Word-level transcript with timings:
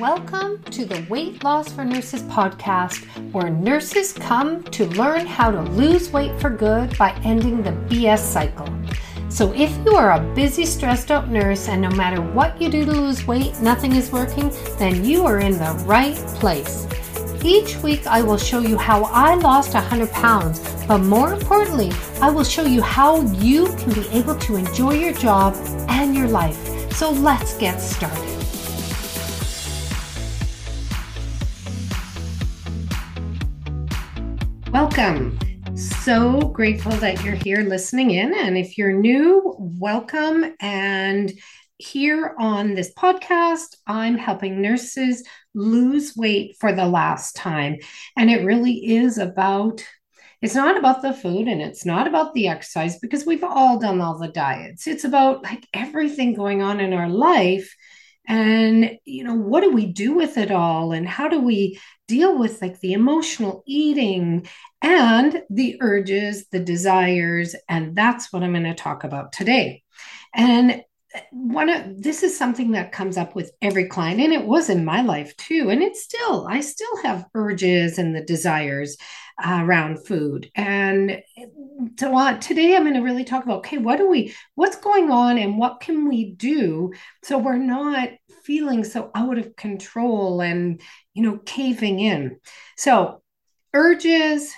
Welcome 0.00 0.62
to 0.64 0.84
the 0.84 1.06
Weight 1.08 1.42
Loss 1.42 1.72
for 1.72 1.82
Nurses 1.82 2.20
podcast, 2.24 3.06
where 3.32 3.48
nurses 3.48 4.12
come 4.12 4.62
to 4.64 4.84
learn 4.88 5.24
how 5.24 5.50
to 5.50 5.62
lose 5.62 6.10
weight 6.10 6.38
for 6.38 6.50
good 6.50 6.98
by 6.98 7.12
ending 7.24 7.62
the 7.62 7.70
BS 7.70 8.18
cycle. 8.18 8.68
So, 9.30 9.54
if 9.54 9.74
you 9.86 9.94
are 9.94 10.12
a 10.12 10.34
busy, 10.34 10.66
stressed 10.66 11.10
out 11.10 11.30
nurse 11.30 11.68
and 11.68 11.80
no 11.80 11.88
matter 11.92 12.20
what 12.20 12.60
you 12.60 12.68
do 12.68 12.84
to 12.84 12.92
lose 12.92 13.26
weight, 13.26 13.58
nothing 13.60 13.92
is 13.92 14.12
working, 14.12 14.52
then 14.78 15.02
you 15.02 15.24
are 15.24 15.38
in 15.38 15.52
the 15.52 15.82
right 15.86 16.16
place. 16.40 16.86
Each 17.42 17.76
week, 17.78 18.06
I 18.06 18.20
will 18.20 18.38
show 18.38 18.58
you 18.58 18.76
how 18.76 19.04
I 19.04 19.36
lost 19.36 19.72
100 19.72 20.10
pounds, 20.10 20.60
but 20.86 20.98
more 20.98 21.32
importantly, 21.32 21.90
I 22.20 22.30
will 22.30 22.44
show 22.44 22.66
you 22.66 22.82
how 22.82 23.22
you 23.22 23.68
can 23.76 23.94
be 23.94 24.06
able 24.10 24.36
to 24.36 24.56
enjoy 24.56 24.94
your 24.94 25.14
job 25.14 25.54
and 25.88 26.14
your 26.14 26.28
life. 26.28 26.92
So, 26.92 27.12
let's 27.12 27.56
get 27.56 27.80
started. 27.80 28.35
Welcome. 34.72 35.38
So 35.76 36.40
grateful 36.40 36.92
that 36.92 37.22
you're 37.22 37.34
here 37.34 37.62
listening 37.62 38.10
in. 38.10 38.34
And 38.34 38.58
if 38.58 38.76
you're 38.76 38.92
new, 38.92 39.54
welcome. 39.58 40.54
And 40.60 41.32
here 41.78 42.34
on 42.38 42.74
this 42.74 42.92
podcast, 42.94 43.76
I'm 43.86 44.18
helping 44.18 44.60
nurses 44.60 45.24
lose 45.54 46.16
weight 46.16 46.56
for 46.58 46.72
the 46.72 46.86
last 46.86 47.36
time. 47.36 47.76
And 48.16 48.28
it 48.28 48.44
really 48.44 48.96
is 48.96 49.18
about 49.18 49.84
it's 50.42 50.54
not 50.54 50.76
about 50.76 51.00
the 51.00 51.14
food 51.14 51.48
and 51.48 51.62
it's 51.62 51.86
not 51.86 52.06
about 52.06 52.34
the 52.34 52.48
exercise 52.48 52.98
because 52.98 53.24
we've 53.24 53.44
all 53.44 53.78
done 53.78 54.00
all 54.00 54.18
the 54.18 54.28
diets. 54.28 54.86
It's 54.86 55.04
about 55.04 55.42
like 55.42 55.66
everything 55.72 56.34
going 56.34 56.60
on 56.60 56.80
in 56.80 56.92
our 56.92 57.08
life 57.08 57.74
and 58.28 58.98
you 59.04 59.24
know 59.24 59.34
what 59.34 59.62
do 59.62 59.70
we 59.70 59.86
do 59.86 60.14
with 60.14 60.36
it 60.36 60.50
all 60.50 60.92
and 60.92 61.08
how 61.08 61.28
do 61.28 61.40
we 61.40 61.78
deal 62.08 62.38
with 62.38 62.62
like 62.62 62.80
the 62.80 62.92
emotional 62.92 63.62
eating 63.66 64.46
and 64.82 65.42
the 65.50 65.76
urges 65.80 66.46
the 66.48 66.60
desires 66.60 67.56
and 67.68 67.96
that's 67.96 68.32
what 68.32 68.42
i'm 68.42 68.52
going 68.52 68.64
to 68.64 68.74
talk 68.74 69.04
about 69.04 69.32
today. 69.32 69.82
And 70.34 70.82
one 71.30 71.68
of 71.68 72.02
this 72.02 72.22
is 72.22 72.36
something 72.36 72.72
that 72.72 72.92
comes 72.92 73.16
up 73.16 73.34
with 73.34 73.52
every 73.62 73.86
client 73.86 74.20
and 74.20 74.32
it 74.32 74.44
was 74.44 74.70
in 74.70 74.84
my 74.84 75.02
life 75.02 75.36
too 75.36 75.68
and 75.70 75.82
it's 75.82 76.02
still 76.02 76.46
i 76.48 76.60
still 76.60 76.96
have 77.02 77.26
urges 77.34 77.98
and 77.98 78.14
the 78.14 78.22
desires 78.22 78.96
uh, 79.44 79.60
around 79.62 80.06
food. 80.06 80.50
And 80.54 81.22
so 81.98 82.16
uh, 82.16 82.38
today 82.38 82.74
i'm 82.74 82.84
going 82.84 82.94
to 82.94 83.00
really 83.00 83.24
talk 83.24 83.44
about 83.44 83.58
okay 83.58 83.76
what 83.76 83.98
do 83.98 84.08
we 84.08 84.34
what's 84.54 84.76
going 84.76 85.10
on 85.10 85.36
and 85.36 85.58
what 85.58 85.80
can 85.80 86.08
we 86.08 86.32
do 86.32 86.92
so 87.22 87.36
we're 87.36 87.58
not 87.58 88.08
feeling 88.44 88.82
so 88.82 89.10
out 89.14 89.36
of 89.36 89.54
control 89.56 90.40
and 90.40 90.80
you 91.12 91.22
know 91.22 91.38
caving 91.44 92.00
in. 92.00 92.38
So 92.76 93.22
urges 93.74 94.54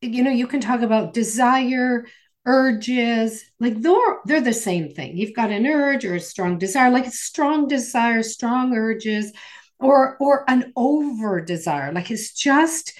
you 0.00 0.22
know 0.22 0.30
you 0.30 0.46
can 0.46 0.60
talk 0.60 0.82
about 0.82 1.14
desire 1.14 2.06
urges 2.44 3.44
like 3.60 3.80
they're 3.80 4.18
they're 4.24 4.40
the 4.40 4.52
same 4.52 4.90
thing. 4.90 5.16
You've 5.16 5.34
got 5.34 5.50
an 5.50 5.66
urge 5.66 6.04
or 6.04 6.16
a 6.16 6.20
strong 6.20 6.58
desire 6.58 6.90
like 6.90 7.06
a 7.06 7.10
strong 7.10 7.68
desire 7.68 8.22
strong 8.22 8.74
urges 8.74 9.32
or 9.78 10.16
or 10.18 10.44
an 10.48 10.72
over 10.76 11.40
desire. 11.40 11.92
Like 11.92 12.10
it's 12.10 12.32
just 12.32 12.94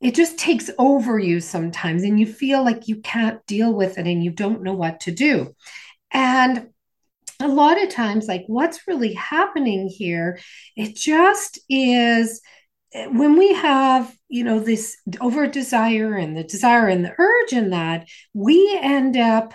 it 0.00 0.14
just 0.16 0.36
takes 0.38 0.68
over 0.78 1.18
you 1.18 1.40
sometimes 1.40 2.02
and 2.02 2.18
you 2.18 2.26
feel 2.26 2.64
like 2.64 2.88
you 2.88 2.96
can't 2.96 3.44
deal 3.46 3.72
with 3.72 3.98
it 3.98 4.06
and 4.06 4.24
you 4.24 4.30
don't 4.30 4.62
know 4.62 4.74
what 4.74 5.00
to 5.00 5.12
do. 5.12 5.54
And 6.10 6.68
a 7.40 7.48
lot 7.48 7.82
of 7.82 7.88
times 7.88 8.26
like 8.26 8.44
what's 8.46 8.86
really 8.86 9.14
happening 9.14 9.88
here 9.88 10.38
it 10.76 10.94
just 10.94 11.58
is 11.68 12.40
when 12.94 13.36
we 13.38 13.54
have 13.54 14.14
you 14.28 14.44
know 14.44 14.60
this 14.60 14.96
over 15.20 15.46
desire 15.46 16.14
and 16.14 16.36
the 16.36 16.44
desire 16.44 16.88
and 16.88 17.04
the 17.04 17.14
urge 17.18 17.52
in 17.52 17.70
that 17.70 18.06
we 18.34 18.78
end 18.80 19.16
up 19.16 19.54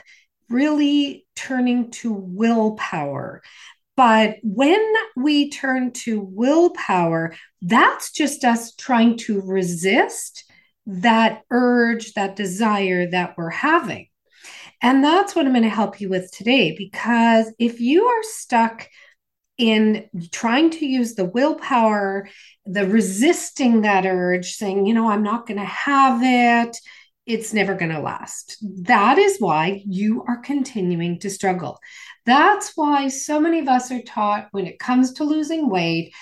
really 0.50 1.26
turning 1.36 1.92
to 1.92 2.14
willpower. 2.14 3.42
But 3.96 4.38
when 4.44 4.82
we 5.16 5.50
turn 5.50 5.92
to 5.94 6.22
willpower 6.22 7.36
that's 7.62 8.12
just 8.12 8.46
us 8.46 8.74
trying 8.76 9.18
to 9.18 9.42
resist 9.42 10.46
that 10.86 11.42
urge 11.52 12.14
that 12.14 12.36
desire 12.36 13.10
that 13.10 13.36
we're 13.38 13.50
having. 13.50 14.08
And 14.82 15.04
that's 15.04 15.36
what 15.36 15.46
i'm 15.46 15.54
going 15.54 15.64
to 15.64 15.70
help 15.70 16.00
you 16.00 16.10
with 16.10 16.32
today 16.32 16.76
because 16.78 17.52
if 17.60 17.80
you 17.80 18.06
are 18.06 18.24
stuck 18.24 18.88
in 19.58 20.08
trying 20.32 20.70
to 20.70 20.86
use 20.86 21.16
the 21.16 21.26
willpower, 21.26 22.30
the 22.66 22.88
resisting 22.88 23.82
that 23.82 24.06
urge, 24.06 24.54
saying, 24.54 24.86
you 24.86 24.94
know, 24.94 25.10
I'm 25.10 25.24
not 25.24 25.48
going 25.48 25.60
to 25.60 25.66
have 25.66 26.22
it, 26.24 26.78
it's 27.26 27.54
never 27.54 27.76
going 27.76 27.92
to 27.92 28.00
last. 28.00 28.58
That 28.84 29.18
is 29.18 29.38
why 29.40 29.84
you 29.86 30.24
are 30.28 30.38
continuing 30.38 31.20
to 31.20 31.30
struggle. 31.30 31.80
That's 32.26 32.72
why 32.76 33.10
so 33.10 33.40
many 33.40 33.60
of 33.60 33.68
us 33.68 33.92
are 33.92 34.02
taught 34.02 34.48
when 34.52 34.66
it 34.66 34.80
comes 34.80 35.14
to 35.14 35.24
losing 35.26 35.70
weight, 35.70 36.14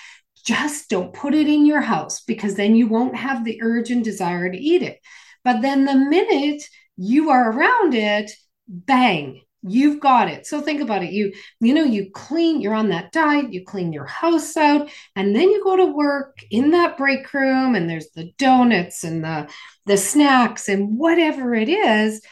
just 0.44 0.88
don't 0.88 1.12
put 1.12 1.34
it 1.34 1.48
in 1.48 1.66
your 1.66 1.80
house 1.80 2.22
because 2.22 2.54
then 2.54 2.74
you 2.74 2.86
won't 2.86 3.16
have 3.16 3.44
the 3.44 3.60
urge 3.62 3.90
and 3.90 4.02
desire 4.02 4.50
to 4.50 4.58
eat 4.58 4.82
it. 4.82 5.00
But 5.44 5.62
then 5.62 5.84
the 5.84 5.94
minute 5.94 6.62
you 6.96 7.30
are 7.30 7.50
around 7.50 7.94
it, 7.94 8.32
bang, 8.66 9.42
you've 9.68 10.00
got 10.00 10.28
it. 10.28 10.46
So 10.46 10.60
think 10.60 10.80
about 10.80 11.02
it. 11.02 11.12
You 11.12 11.32
you 11.60 11.74
know 11.74 11.84
you 11.84 12.10
clean 12.12 12.60
you're 12.60 12.74
on 12.74 12.90
that 12.90 13.12
diet 13.12 13.52
you 13.52 13.64
clean 13.64 13.92
your 13.92 14.06
house 14.06 14.56
out 14.56 14.90
and 15.14 15.34
then 15.34 15.50
you 15.50 15.62
go 15.62 15.76
to 15.76 15.86
work 15.86 16.38
in 16.50 16.70
that 16.70 16.96
break 16.96 17.32
room 17.32 17.74
and 17.74 17.88
there's 17.88 18.10
the 18.10 18.32
donuts 18.38 19.04
and 19.04 19.24
the 19.24 19.48
the 19.86 19.96
snacks 19.96 20.68
and 20.68 20.98
whatever 20.98 21.54
it 21.54 21.68
is 21.68 22.22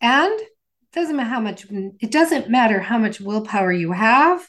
and 0.00 0.40
it 0.40 0.92
doesn't 0.92 1.16
matter 1.16 1.28
how 1.28 1.40
much 1.40 1.66
it 2.00 2.10
doesn't 2.10 2.50
matter 2.50 2.80
how 2.80 2.98
much 2.98 3.20
willpower 3.20 3.72
you 3.72 3.92
have 3.92 4.46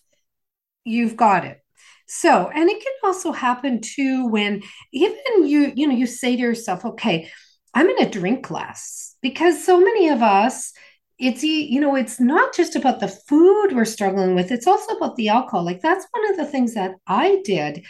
you've 0.87 1.17
got 1.17 1.45
it. 1.45 1.61
So 2.07 2.49
and 2.53 2.69
it 2.69 2.81
can 2.81 2.93
also 3.03 3.33
happen 3.33 3.81
too 3.81 4.27
when 4.27 4.63
even 4.93 5.45
you 5.45 5.73
you 5.75 5.87
know 5.87 5.95
you 5.95 6.05
say 6.05 6.37
to 6.37 6.41
yourself 6.41 6.85
okay 6.85 7.29
i'm 7.73 7.85
going 7.85 8.01
to 8.01 8.19
drink 8.19 8.49
less 8.49 9.15
because 9.21 9.65
so 9.65 9.77
many 9.81 10.07
of 10.07 10.21
us 10.23 10.71
it's 11.19 11.43
you 11.43 11.79
know 11.79 11.95
it's 11.95 12.19
not 12.19 12.53
just 12.53 12.75
about 12.75 12.99
the 12.99 13.07
food 13.07 13.69
we're 13.73 13.85
struggling 13.85 14.35
with 14.35 14.51
it's 14.51 14.67
also 14.67 14.95
about 14.95 15.15
the 15.15 15.29
alcohol. 15.29 15.63
Like 15.63 15.81
that's 15.81 16.05
one 16.11 16.29
of 16.31 16.37
the 16.37 16.45
things 16.45 16.73
that 16.75 16.95
i 17.07 17.41
did 17.43 17.85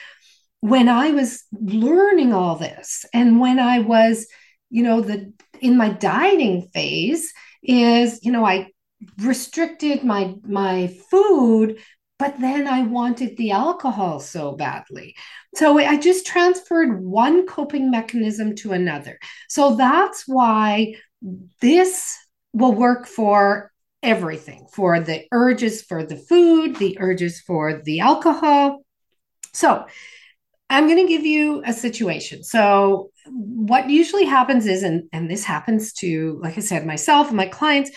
when 0.61 0.89
i 0.89 1.11
was 1.11 1.43
learning 1.51 2.33
all 2.33 2.55
this 2.55 3.05
and 3.13 3.39
when 3.39 3.59
i 3.59 3.79
was 3.79 4.27
you 4.69 4.83
know 4.83 5.01
the 5.01 5.31
in 5.61 5.77
my 5.77 5.89
dieting 5.89 6.67
phase 6.73 7.31
is 7.63 8.19
you 8.23 8.31
know 8.31 8.45
i 8.45 8.67
restricted 9.19 10.03
my 10.03 10.33
my 10.43 10.87
food 11.11 11.77
but 12.17 12.39
then 12.39 12.67
i 12.67 12.81
wanted 12.81 13.37
the 13.37 13.51
alcohol 13.51 14.19
so 14.19 14.53
badly. 14.53 15.15
So 15.55 15.77
i 15.77 15.97
just 15.97 16.25
transferred 16.25 17.03
one 17.03 17.45
coping 17.45 17.91
mechanism 17.91 18.55
to 18.55 18.71
another. 18.73 19.19
So 19.49 19.75
that's 19.75 20.23
why 20.27 20.95
this 21.61 22.17
will 22.53 22.73
work 22.73 23.07
for 23.07 23.71
everything 24.03 24.67
for 24.71 24.99
the 24.99 25.25
urges 25.31 25.81
for 25.81 26.03
the 26.03 26.15
food, 26.15 26.75
the 26.77 26.97
urges 26.99 27.41
for 27.41 27.81
the 27.83 27.99
alcohol. 27.99 28.81
So, 29.53 29.85
I'm 30.69 30.87
going 30.87 31.05
to 31.05 31.07
give 31.07 31.25
you 31.25 31.63
a 31.65 31.71
situation. 31.71 32.43
So, 32.43 33.11
what 33.25 33.89
usually 33.89 34.25
happens 34.25 34.65
is, 34.65 34.83
and, 34.83 35.03
and 35.13 35.29
this 35.29 35.43
happens 35.43 35.93
to, 35.93 36.39
like 36.41 36.57
I 36.57 36.61
said, 36.61 36.85
myself 36.85 37.27
and 37.27 37.37
my 37.37 37.47
clients, 37.47 37.91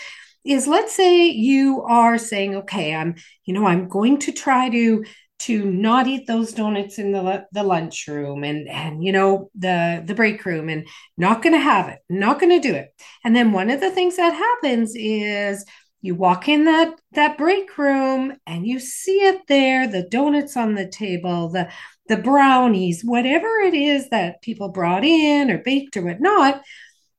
is 0.45 0.67
let's 0.67 0.95
say 0.95 1.27
you 1.27 1.83
are 1.83 2.17
saying, 2.17 2.55
okay, 2.55 2.95
I'm, 2.95 3.15
you 3.45 3.53
know, 3.53 3.65
I'm 3.65 3.87
going 3.87 4.19
to 4.19 4.31
try 4.31 4.69
to 4.69 5.03
to 5.41 5.65
not 5.65 6.07
eat 6.07 6.27
those 6.27 6.53
donuts 6.53 6.99
in 6.99 7.11
the 7.11 7.45
the 7.51 7.63
lunchroom 7.63 8.43
and 8.43 8.67
and 8.69 9.03
you 9.03 9.11
know 9.11 9.49
the 9.55 10.03
the 10.05 10.13
break 10.13 10.45
room 10.45 10.69
and 10.69 10.87
not 11.17 11.41
going 11.41 11.53
to 11.53 11.59
have 11.59 11.89
it 11.89 11.99
not 12.09 12.39
going 12.39 12.61
to 12.61 12.67
do 12.67 12.75
it. 12.75 12.89
And 13.23 13.35
then 13.35 13.51
one 13.51 13.69
of 13.69 13.79
the 13.79 13.91
things 13.91 14.17
that 14.17 14.33
happens 14.33 14.93
is 14.95 15.65
you 16.01 16.15
walk 16.15 16.47
in 16.47 16.65
that 16.65 16.99
that 17.13 17.37
break 17.37 17.77
room 17.77 18.33
and 18.45 18.67
you 18.67 18.79
see 18.79 19.17
it 19.17 19.41
there 19.47 19.87
the 19.87 20.03
donuts 20.03 20.57
on 20.57 20.75
the 20.75 20.87
table 20.87 21.49
the 21.49 21.69
the 22.07 22.17
brownies 22.17 23.03
whatever 23.03 23.59
it 23.59 23.73
is 23.73 24.09
that 24.09 24.41
people 24.41 24.69
brought 24.69 25.03
in 25.03 25.49
or 25.49 25.59
baked 25.59 25.97
or 25.97 26.03
whatnot 26.03 26.61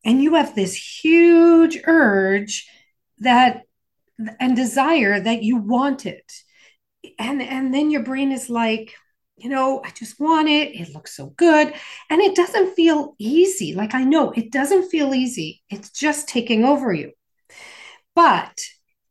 and 0.04 0.22
you 0.22 0.34
have 0.34 0.54
this 0.54 0.74
huge 0.74 1.78
urge 1.86 2.68
that 3.18 3.62
and 4.38 4.54
desire 4.56 5.20
that 5.20 5.42
you 5.42 5.56
want 5.56 6.06
it 6.06 6.32
and 7.18 7.42
and 7.42 7.72
then 7.72 7.90
your 7.90 8.02
brain 8.02 8.32
is 8.32 8.48
like 8.50 8.94
you 9.36 9.48
know 9.48 9.82
i 9.84 9.90
just 9.90 10.20
want 10.20 10.48
it. 10.48 10.74
It 10.74 10.94
looks 10.94 11.16
so 11.16 11.26
good. 11.36 11.72
And 12.10 12.20
it 12.20 12.34
doesn't 12.34 12.74
feel 12.74 13.14
easy. 13.18 13.74
Like 13.74 13.94
i 13.94 14.04
know 14.04 14.30
it 14.32 14.50
doesn't 14.50 14.90
feel 14.90 15.14
easy. 15.14 15.62
It's 15.70 15.90
just 15.90 16.28
taking 16.28 16.64
over 16.64 16.92
you. 16.92 17.12
But 18.14 18.60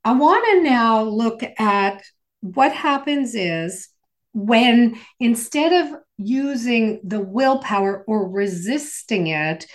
i 0.04 0.14
want 0.14 0.46
to 0.46 0.64
now 0.64 1.04
look 1.04 1.42
at 1.60 2.04
what 2.42 2.74
happens 2.74 3.36
is 3.36 3.88
when 4.34 4.98
instead 5.20 5.86
of 5.86 6.00
using 6.18 7.02
the 7.04 7.20
willpower 7.20 8.04
or 8.08 8.30
resisting 8.30 9.28
it, 9.28 9.66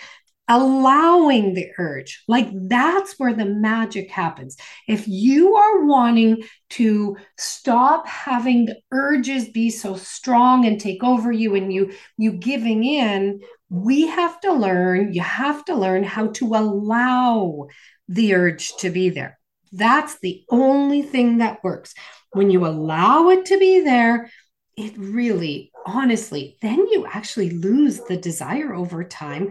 allowing 0.47 1.53
the 1.53 1.67
urge, 1.77 2.23
like 2.27 2.47
that's 2.53 3.19
where 3.19 3.33
the 3.33 3.45
magic 3.45 4.09
happens. 4.09 4.57
If 4.87 5.07
you 5.07 5.55
are 5.55 5.85
wanting 5.85 6.43
to 6.71 7.17
stop 7.37 8.07
having 8.07 8.65
the 8.65 8.77
urges 8.91 9.49
be 9.49 9.69
so 9.69 9.95
strong 9.95 10.65
and 10.65 10.79
take 10.79 11.03
over 11.03 11.31
you 11.31 11.55
and 11.55 11.73
you 11.73 11.91
you 12.17 12.33
giving 12.33 12.83
in, 12.83 13.41
we 13.69 14.07
have 14.07 14.39
to 14.41 14.53
learn, 14.53 15.13
you 15.13 15.21
have 15.21 15.65
to 15.65 15.75
learn 15.75 16.03
how 16.03 16.27
to 16.27 16.55
allow 16.55 17.67
the 18.07 18.33
urge 18.33 18.75
to 18.77 18.89
be 18.89 19.09
there. 19.09 19.37
That's 19.73 20.19
the 20.19 20.43
only 20.49 21.01
thing 21.01 21.39
that 21.39 21.63
works. 21.63 21.93
When 22.31 22.49
you 22.49 22.65
allow 22.65 23.29
it 23.29 23.45
to 23.47 23.57
be 23.57 23.81
there, 23.81 24.31
it 24.77 24.97
really, 24.97 25.71
honestly, 25.85 26.57
then 26.61 26.77
you 26.77 27.05
actually 27.07 27.49
lose 27.49 27.99
the 28.01 28.17
desire 28.17 28.73
over 28.73 29.03
time 29.03 29.49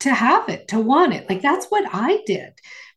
to 0.00 0.12
have 0.12 0.48
it, 0.48 0.68
to 0.68 0.78
want 0.78 1.14
it. 1.14 1.28
Like 1.28 1.42
that's 1.42 1.66
what 1.66 1.88
I 1.92 2.22
did. 2.26 2.52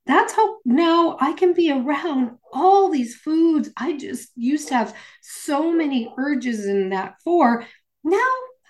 That's 0.06 0.34
how 0.34 0.58
now 0.66 1.18
I 1.20 1.34
can 1.34 1.54
be 1.54 1.72
around 1.72 2.32
all 2.52 2.90
these 2.90 3.16
foods. 3.16 3.70
I 3.78 3.96
just 3.98 4.30
used 4.36 4.70
to 4.70 4.74
have 4.74 4.96
so 5.22 5.72
many 5.72 6.12
urges 6.18 6.66
in 6.66 6.90
that 6.90 7.16
for. 7.24 7.66
Now 8.04 8.18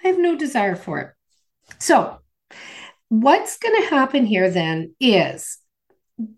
I 0.04 0.08
have 0.08 0.20
no 0.20 0.36
desire 0.36 0.76
for 0.76 1.00
it. 1.00 1.12
So, 1.80 2.20
what's 3.08 3.58
going 3.58 3.82
to 3.82 3.90
happen 3.90 4.26
here 4.26 4.50
then 4.50 4.96
is 5.00 5.60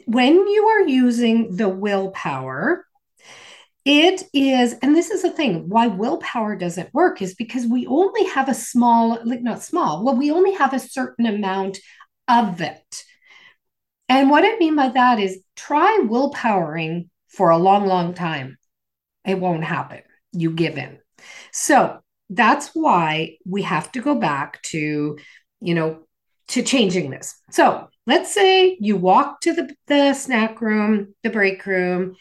when 0.06 0.48
you 0.48 0.66
are 0.68 0.88
using 0.88 1.56
the 1.56 1.70
willpower, 1.70 2.86
it 3.84 4.24
is, 4.34 4.74
and 4.82 4.96
this 4.96 5.10
is 5.10 5.24
the 5.24 5.32
thing 5.32 5.68
why 5.68 5.88
willpower 5.88 6.56
doesn't 6.56 6.94
work 6.94 7.22
is 7.22 7.34
because 7.34 7.66
we 7.66 7.88
only 7.88 8.26
have 8.26 8.48
a 8.48 8.54
small, 8.54 9.20
like 9.24 9.42
not 9.42 9.64
small, 9.64 10.04
well, 10.04 10.16
we 10.16 10.32
only 10.32 10.54
have 10.54 10.74
a 10.74 10.80
certain 10.80 11.26
amount 11.26 11.80
of 12.28 12.62
it. 12.62 13.04
And 14.08 14.30
what 14.30 14.44
I 14.46 14.58
mean 14.58 14.76
by 14.76 14.90
that 14.90 15.20
is 15.20 15.42
try 15.56 16.06
willpowering 16.08 17.10
for 17.30 17.50
a 17.50 17.58
long, 17.58 17.88
long 17.88 18.14
time. 18.14 18.58
It 19.26 19.40
won't 19.40 19.64
happen. 19.64 20.02
You 20.34 20.52
give 20.52 20.78
in. 20.78 21.00
So 21.52 22.00
that's 22.30 22.70
why 22.74 23.38
we 23.46 23.62
have 23.64 23.92
to 23.94 24.02
go 24.02 24.16
back 24.16 24.62
to, 24.64 25.18
you 25.60 25.74
know, 25.74 26.02
to 26.50 26.62
changing 26.62 27.10
this. 27.10 27.36
So 27.52 27.88
let's 28.06 28.34
say 28.34 28.78
you 28.80 28.98
walk 28.98 29.42
to 29.42 29.54
the, 29.54 29.76
the 29.88 30.14
snack 30.14 30.62
room, 30.62 31.16
the 31.24 31.30
break 31.30 31.66
room, 31.66 32.16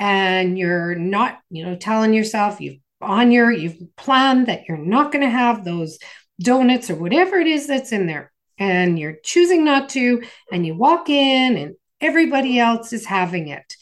and 0.00 0.58
you're 0.58 0.96
not, 0.96 1.38
you 1.50 1.64
know, 1.64 1.76
telling 1.76 2.14
yourself 2.14 2.60
you've 2.60 2.78
on 3.02 3.30
your, 3.30 3.50
you've 3.50 3.78
planned 3.96 4.46
that 4.46 4.64
you're 4.66 4.76
not 4.76 5.12
going 5.12 5.22
to 5.22 5.30
have 5.30 5.64
those 5.64 5.98
donuts 6.40 6.90
or 6.90 6.96
whatever 6.96 7.36
it 7.36 7.46
is 7.46 7.66
that's 7.66 7.92
in 7.92 8.06
there. 8.06 8.32
And 8.58 8.98
you're 8.98 9.16
choosing 9.22 9.64
not 9.64 9.88
to, 9.90 10.22
and 10.52 10.66
you 10.66 10.74
walk 10.74 11.08
in 11.08 11.56
and 11.56 11.76
everybody 12.00 12.58
else 12.58 12.92
is 12.92 13.06
having 13.06 13.48
it. 13.48 13.76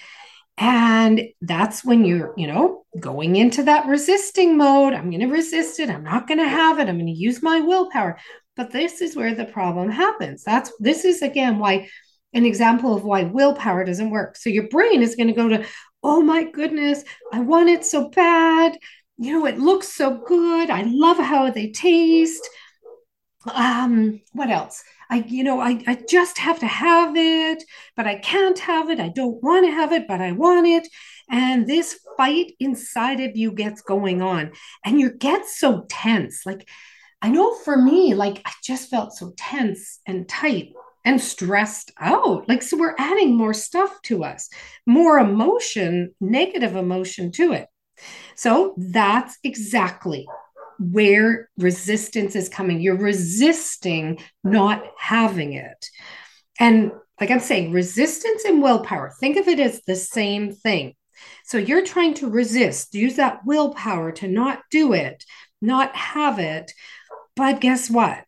And 0.56 1.22
that's 1.40 1.84
when 1.84 2.04
you're, 2.04 2.34
you 2.36 2.46
know, 2.46 2.84
going 2.98 3.36
into 3.36 3.64
that 3.64 3.86
resisting 3.86 4.56
mode. 4.56 4.92
I'm 4.92 5.10
going 5.10 5.20
to 5.20 5.26
resist 5.26 5.78
it. 5.80 5.90
I'm 5.90 6.04
not 6.04 6.26
going 6.26 6.38
to 6.38 6.48
have 6.48 6.78
it. 6.78 6.88
I'm 6.88 6.96
going 6.96 7.06
to 7.06 7.12
use 7.12 7.42
my 7.42 7.60
willpower. 7.60 8.18
But 8.56 8.72
this 8.72 9.00
is 9.00 9.14
where 9.14 9.34
the 9.34 9.44
problem 9.44 9.88
happens. 9.88 10.42
That's 10.42 10.72
this 10.80 11.04
is 11.04 11.22
again 11.22 11.58
why 11.58 11.88
an 12.32 12.44
example 12.44 12.94
of 12.94 13.04
why 13.04 13.24
willpower 13.24 13.84
doesn't 13.84 14.10
work. 14.10 14.36
So 14.36 14.50
your 14.50 14.68
brain 14.68 15.02
is 15.02 15.16
going 15.16 15.28
to 15.28 15.32
go 15.32 15.48
to, 15.48 15.64
oh 16.02 16.20
my 16.20 16.44
goodness, 16.44 17.04
I 17.32 17.40
want 17.40 17.68
it 17.68 17.84
so 17.84 18.08
bad. 18.10 18.78
You 19.16 19.32
know, 19.32 19.46
it 19.46 19.58
looks 19.58 19.88
so 19.88 20.22
good. 20.26 20.70
I 20.70 20.82
love 20.86 21.18
how 21.18 21.50
they 21.50 21.70
taste. 21.70 22.48
Um, 23.52 24.20
what 24.32 24.50
else? 24.50 24.82
I, 25.10 25.24
you 25.26 25.42
know, 25.42 25.60
I, 25.60 25.82
I 25.86 25.98
just 26.08 26.38
have 26.38 26.58
to 26.60 26.66
have 26.66 27.16
it, 27.16 27.64
but 27.96 28.06
I 28.06 28.16
can't 28.16 28.58
have 28.58 28.90
it. 28.90 29.00
I 29.00 29.08
don't 29.08 29.42
want 29.42 29.64
to 29.64 29.72
have 29.72 29.92
it, 29.92 30.06
but 30.06 30.20
I 30.20 30.32
want 30.32 30.66
it. 30.66 30.86
And 31.30 31.66
this 31.66 31.98
fight 32.16 32.52
inside 32.60 33.20
of 33.20 33.36
you 33.36 33.52
gets 33.52 33.80
going 33.80 34.22
on 34.22 34.52
and 34.84 35.00
you 35.00 35.10
get 35.10 35.46
so 35.46 35.86
tense. 35.88 36.44
Like, 36.44 36.68
I 37.22 37.30
know 37.30 37.54
for 37.54 37.76
me, 37.76 38.14
like, 38.14 38.42
I 38.44 38.52
just 38.62 38.90
felt 38.90 39.12
so 39.12 39.32
tense 39.36 40.00
and 40.06 40.28
tight 40.28 40.72
and 41.08 41.22
stressed 41.22 41.90
out. 41.98 42.46
Like, 42.50 42.60
so 42.60 42.76
we're 42.76 42.94
adding 42.98 43.34
more 43.34 43.54
stuff 43.54 43.98
to 44.02 44.24
us, 44.24 44.50
more 44.86 45.18
emotion, 45.18 46.14
negative 46.20 46.76
emotion 46.76 47.32
to 47.32 47.54
it. 47.54 47.66
So 48.34 48.74
that's 48.76 49.38
exactly 49.42 50.28
where 50.78 51.48
resistance 51.56 52.36
is 52.36 52.50
coming. 52.50 52.82
You're 52.82 52.98
resisting 52.98 54.18
not 54.44 54.84
having 54.98 55.54
it. 55.54 55.86
And 56.60 56.92
like 57.18 57.30
I'm 57.30 57.40
saying, 57.40 57.72
resistance 57.72 58.44
and 58.44 58.62
willpower, 58.62 59.14
think 59.18 59.38
of 59.38 59.48
it 59.48 59.60
as 59.60 59.80
the 59.86 59.96
same 59.96 60.52
thing. 60.52 60.94
So 61.46 61.56
you're 61.56 61.86
trying 61.86 62.12
to 62.14 62.28
resist, 62.28 62.94
use 62.94 63.16
that 63.16 63.46
willpower 63.46 64.12
to 64.12 64.28
not 64.28 64.60
do 64.70 64.92
it, 64.92 65.24
not 65.62 65.96
have 65.96 66.38
it. 66.38 66.70
But 67.34 67.62
guess 67.62 67.88
what? 67.88 68.26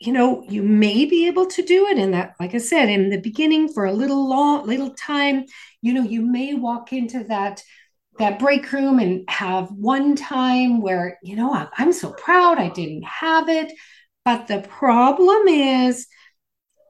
You 0.00 0.12
know, 0.12 0.44
you 0.48 0.62
may 0.62 1.06
be 1.06 1.26
able 1.26 1.46
to 1.46 1.62
do 1.62 1.86
it 1.88 1.98
in 1.98 2.12
that, 2.12 2.34
like 2.38 2.54
I 2.54 2.58
said, 2.58 2.88
in 2.88 3.10
the 3.10 3.20
beginning 3.20 3.72
for 3.72 3.84
a 3.84 3.92
little 3.92 4.28
long, 4.28 4.66
little 4.66 4.90
time. 4.90 5.44
You 5.82 5.92
know, 5.92 6.02
you 6.02 6.22
may 6.22 6.54
walk 6.54 6.92
into 6.92 7.24
that 7.24 7.62
that 8.18 8.38
break 8.40 8.72
room 8.72 8.98
and 8.98 9.24
have 9.30 9.70
one 9.70 10.16
time 10.16 10.80
where, 10.80 11.18
you 11.22 11.36
know, 11.36 11.68
I'm 11.76 11.92
so 11.92 12.10
proud 12.10 12.58
I 12.58 12.68
didn't 12.68 13.04
have 13.04 13.48
it. 13.48 13.72
But 14.24 14.48
the 14.48 14.60
problem 14.60 15.46
is 15.46 16.06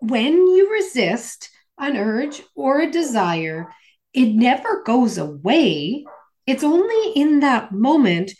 when 0.00 0.32
you 0.32 0.72
resist 0.72 1.50
an 1.78 1.96
urge 1.96 2.43
or 2.54 2.81
a 2.81 2.90
desire, 2.90 3.72
it 4.14 4.34
never 4.34 4.82
goes 4.84 5.19
away. 5.19 6.04
It's 6.46 6.64
only 6.64 7.12
in 7.14 7.40
that 7.40 7.72
moment 7.72 8.32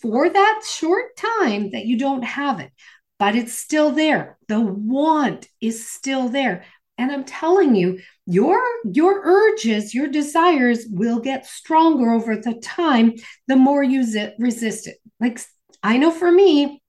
for 0.00 0.28
that 0.28 0.62
short 0.68 1.16
time 1.16 1.70
that 1.70 1.86
you 1.86 1.98
don't 1.98 2.22
have 2.24 2.60
it, 2.60 2.70
but 3.18 3.34
it's 3.34 3.54
still 3.54 3.90
there. 3.90 4.38
The 4.48 4.60
want 4.60 5.48
is 5.60 5.88
still 5.88 6.28
there. 6.28 6.64
And 6.96 7.10
I'm 7.10 7.24
telling 7.24 7.74
you, 7.74 8.00
your 8.26 8.60
your 8.84 9.22
urges, 9.24 9.94
your 9.94 10.06
desires 10.08 10.86
will 10.88 11.18
get 11.18 11.46
stronger 11.46 12.12
over 12.12 12.36
the 12.36 12.54
time 12.54 13.14
the 13.48 13.56
more 13.56 13.82
you 13.82 14.04
z- 14.04 14.34
resist 14.38 14.86
it. 14.86 14.98
Like 15.20 15.40
I 15.82 15.96
know 15.96 16.10
for 16.10 16.30
me 16.30 16.80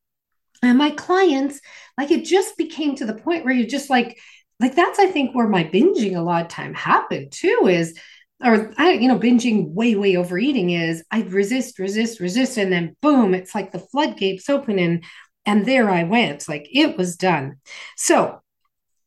and 0.61 0.77
my 0.77 0.91
clients, 0.91 1.59
like 1.97 2.11
it 2.11 2.25
just 2.25 2.57
became 2.57 2.95
to 2.95 3.05
the 3.05 3.15
point 3.15 3.45
where 3.45 3.53
you're 3.53 3.67
just 3.67 3.89
like, 3.89 4.17
like 4.59 4.75
that's 4.75 4.99
I 4.99 5.07
think 5.07 5.35
where 5.35 5.47
my 5.47 5.63
binging 5.63 6.15
a 6.15 6.21
lot 6.21 6.43
of 6.43 6.49
time 6.49 6.73
happened 6.73 7.31
too 7.31 7.67
is 7.67 7.97
or 8.43 8.73
I, 8.77 8.91
you 8.91 9.07
know, 9.07 9.17
binging 9.17 9.69
way, 9.73 9.95
way 9.95 10.17
overeating 10.17 10.71
is 10.71 11.03
I'd 11.09 11.31
resist, 11.31 11.79
resist, 11.79 12.19
resist, 12.19 12.57
and 12.57 12.71
then 12.71 12.95
boom, 13.01 13.33
it's 13.33 13.55
like 13.55 13.71
the 13.71 13.79
floodgates 13.79 14.49
open 14.49 14.77
and 14.77 15.03
and 15.45 15.65
there 15.65 15.89
I 15.89 16.03
went. 16.03 16.47
Like 16.49 16.67
it 16.71 16.97
was 16.97 17.15
done. 17.15 17.57
So 17.97 18.41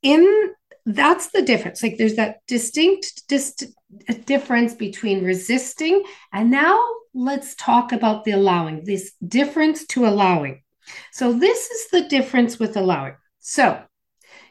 in 0.02 0.54
that's 0.86 1.30
the 1.32 1.42
difference. 1.42 1.82
Like 1.82 1.98
there's 1.98 2.16
that 2.16 2.38
distinct 2.46 3.28
dis- 3.28 3.72
difference 4.24 4.74
between 4.74 5.24
resisting 5.24 6.02
and 6.32 6.50
now 6.50 6.82
let's 7.14 7.54
talk 7.56 7.92
about 7.92 8.24
the 8.24 8.32
allowing. 8.32 8.84
This 8.84 9.12
difference 9.26 9.86
to 9.88 10.06
allowing. 10.06 10.62
So 11.12 11.32
this 11.32 11.70
is 11.70 11.90
the 11.90 12.08
difference 12.08 12.58
with 12.58 12.76
allowing. 12.76 13.16
So 13.40 13.82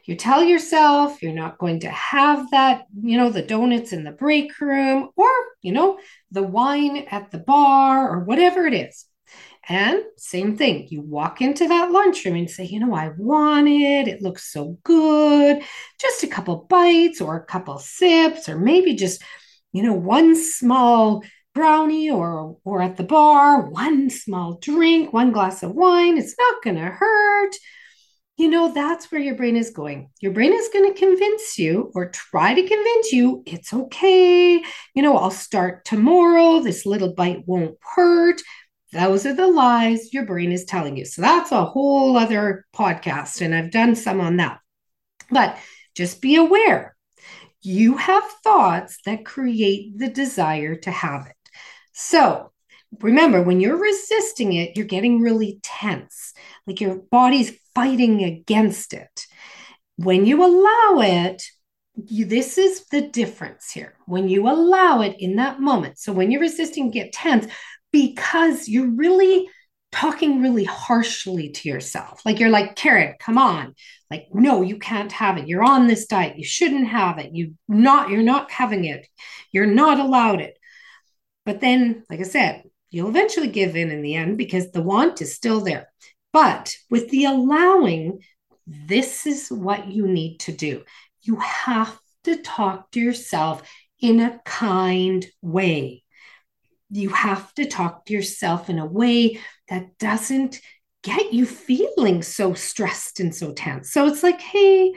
you 0.04 0.16
tell 0.16 0.42
yourself 0.42 1.22
you're 1.22 1.32
not 1.32 1.58
going 1.58 1.80
to 1.80 1.90
have 1.90 2.50
that, 2.50 2.84
you 3.02 3.18
know, 3.18 3.30
the 3.30 3.42
donuts 3.42 3.92
in 3.92 4.04
the 4.04 4.12
break 4.12 4.58
room 4.60 5.10
or, 5.16 5.28
you 5.60 5.72
know, 5.72 5.98
the 6.30 6.42
wine 6.42 7.06
at 7.10 7.30
the 7.30 7.38
bar 7.38 8.08
or 8.08 8.20
whatever 8.20 8.66
it 8.66 8.74
is. 8.74 9.04
And 9.68 10.02
same 10.16 10.56
thing, 10.56 10.88
you 10.88 11.02
walk 11.02 11.42
into 11.42 11.68
that 11.68 11.90
lunchroom 11.90 12.36
and 12.36 12.48
say, 12.48 12.64
you 12.64 12.80
know, 12.80 12.94
I 12.94 13.10
want 13.18 13.68
it. 13.68 14.08
It 14.08 14.22
looks 14.22 14.50
so 14.50 14.78
good. 14.82 15.62
Just 16.00 16.22
a 16.22 16.26
couple 16.26 16.66
bites 16.70 17.20
or 17.20 17.36
a 17.36 17.44
couple 17.44 17.78
sips, 17.78 18.48
or 18.48 18.56
maybe 18.56 18.94
just, 18.94 19.22
you 19.72 19.82
know, 19.82 19.92
one 19.92 20.34
small 20.36 21.22
brownie 21.54 22.10
or 22.10 22.56
or 22.64 22.80
at 22.80 22.96
the 22.96 23.04
bar, 23.04 23.68
one 23.68 24.08
small 24.08 24.58
drink, 24.62 25.12
one 25.12 25.32
glass 25.32 25.62
of 25.62 25.72
wine. 25.72 26.16
It's 26.16 26.36
not 26.38 26.62
going 26.62 26.76
to 26.76 26.82
hurt. 26.86 27.54
You 28.38 28.48
know, 28.48 28.72
that's 28.72 29.10
where 29.10 29.20
your 29.20 29.34
brain 29.34 29.56
is 29.56 29.70
going. 29.70 30.10
Your 30.20 30.32
brain 30.32 30.52
is 30.52 30.70
going 30.72 30.94
to 30.94 30.98
convince 30.98 31.58
you 31.58 31.90
or 31.94 32.08
try 32.10 32.54
to 32.54 32.62
convince 32.62 33.12
you 33.12 33.42
it's 33.44 33.74
okay. 33.74 34.62
You 34.94 35.02
know, 35.02 35.18
I'll 35.18 35.32
start 35.32 35.84
tomorrow. 35.84 36.60
This 36.60 36.86
little 36.86 37.12
bite 37.12 37.42
won't 37.46 37.76
hurt 37.82 38.40
those 38.92 39.26
are 39.26 39.34
the 39.34 39.46
lies 39.46 40.12
your 40.12 40.24
brain 40.24 40.52
is 40.52 40.64
telling 40.64 40.96
you. 40.96 41.04
So 41.04 41.22
that's 41.22 41.52
a 41.52 41.64
whole 41.64 42.16
other 42.16 42.66
podcast, 42.74 43.40
and 43.40 43.54
I've 43.54 43.70
done 43.70 43.94
some 43.94 44.20
on 44.20 44.36
that. 44.38 44.60
But 45.30 45.58
just 45.94 46.22
be 46.22 46.36
aware 46.36 46.96
you 47.62 47.96
have 47.96 48.24
thoughts 48.44 48.98
that 49.04 49.24
create 49.24 49.98
the 49.98 50.08
desire 50.08 50.76
to 50.76 50.90
have 50.90 51.26
it. 51.26 51.50
So 51.92 52.52
remember, 53.00 53.42
when 53.42 53.60
you're 53.60 53.76
resisting 53.76 54.52
it, 54.52 54.76
you're 54.76 54.86
getting 54.86 55.20
really 55.20 55.60
tense, 55.62 56.32
like 56.66 56.80
your 56.80 56.96
body's 57.10 57.58
fighting 57.74 58.22
against 58.24 58.92
it. 58.94 59.26
When 59.96 60.24
you 60.24 60.44
allow 60.44 61.00
it, 61.00 61.42
you, 62.06 62.24
this 62.26 62.58
is 62.58 62.86
the 62.86 63.02
difference 63.02 63.72
here. 63.72 63.94
When 64.06 64.28
you 64.28 64.48
allow 64.48 65.00
it 65.00 65.16
in 65.18 65.36
that 65.36 65.60
moment, 65.60 65.98
so 65.98 66.12
when 66.12 66.30
you're 66.30 66.40
resisting, 66.40 66.92
get 66.92 67.12
tense 67.12 67.46
because 67.92 68.68
you're 68.68 68.90
really 68.90 69.48
talking 69.90 70.42
really 70.42 70.64
harshly 70.64 71.50
to 71.50 71.68
yourself. 71.68 72.20
Like 72.24 72.38
you're 72.38 72.50
like, 72.50 72.76
Karen, 72.76 73.14
come 73.18 73.38
on. 73.38 73.74
Like, 74.10 74.28
no, 74.32 74.62
you 74.62 74.78
can't 74.78 75.12
have 75.12 75.38
it. 75.38 75.48
You're 75.48 75.64
on 75.64 75.86
this 75.86 76.06
diet. 76.06 76.38
You 76.38 76.44
shouldn't 76.44 76.88
have 76.88 77.18
it. 77.18 77.34
You 77.34 77.54
not, 77.68 78.10
you're 78.10 78.22
not 78.22 78.50
having 78.50 78.84
it. 78.84 79.06
You're 79.52 79.66
not 79.66 79.98
allowed 79.98 80.40
it. 80.40 80.58
But 81.46 81.60
then, 81.60 82.04
like 82.10 82.20
I 82.20 82.24
said, 82.24 82.64
you'll 82.90 83.08
eventually 83.08 83.48
give 83.48 83.76
in 83.76 83.90
in 83.90 84.02
the 84.02 84.14
end 84.14 84.36
because 84.36 84.70
the 84.70 84.82
want 84.82 85.22
is 85.22 85.34
still 85.34 85.60
there. 85.60 85.88
But 86.32 86.74
with 86.90 87.08
the 87.08 87.24
allowing, 87.24 88.20
this 88.66 89.26
is 89.26 89.50
what 89.50 89.88
you 89.88 90.06
need 90.06 90.40
to 90.40 90.52
do. 90.52 90.84
You 91.22 91.36
have 91.36 91.98
to 92.24 92.36
talk 92.36 92.90
to 92.90 93.00
yourself 93.00 93.62
in 94.00 94.20
a 94.20 94.40
kind 94.44 95.26
way 95.40 96.04
you 96.90 97.10
have 97.10 97.52
to 97.54 97.66
talk 97.66 98.06
to 98.06 98.12
yourself 98.12 98.70
in 98.70 98.78
a 98.78 98.86
way 98.86 99.40
that 99.68 99.98
doesn't 99.98 100.60
get 101.02 101.32
you 101.32 101.46
feeling 101.46 102.22
so 102.22 102.54
stressed 102.54 103.20
and 103.20 103.34
so 103.34 103.52
tense. 103.52 103.92
So 103.92 104.06
it's 104.06 104.22
like, 104.22 104.40
hey, 104.40 104.94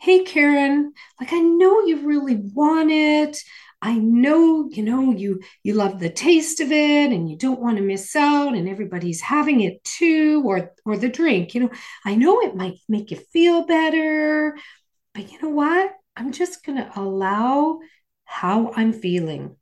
hey, 0.00 0.24
Karen, 0.24 0.92
like 1.20 1.32
I 1.32 1.40
know 1.40 1.80
you 1.82 2.06
really 2.06 2.36
want 2.36 2.90
it. 2.90 3.38
I 3.82 3.98
know, 3.98 4.68
you 4.70 4.82
know, 4.82 5.12
you 5.12 5.40
you 5.62 5.74
love 5.74 6.00
the 6.00 6.10
taste 6.10 6.60
of 6.60 6.72
it 6.72 7.12
and 7.12 7.30
you 7.30 7.36
don't 7.36 7.60
want 7.60 7.76
to 7.76 7.82
miss 7.82 8.16
out 8.16 8.54
and 8.54 8.68
everybody's 8.68 9.20
having 9.20 9.60
it 9.60 9.84
too 9.84 10.42
or 10.46 10.72
or 10.84 10.96
the 10.96 11.08
drink. 11.08 11.54
You 11.54 11.62
know, 11.62 11.70
I 12.04 12.14
know 12.14 12.40
it 12.40 12.56
might 12.56 12.78
make 12.88 13.10
you 13.10 13.18
feel 13.32 13.66
better, 13.66 14.56
but 15.14 15.30
you 15.30 15.40
know 15.42 15.50
what? 15.50 15.92
I'm 16.16 16.32
just 16.32 16.64
going 16.64 16.78
to 16.78 16.98
allow 16.98 17.80
how 18.24 18.72
I'm 18.74 18.92
feeling. 18.92 19.56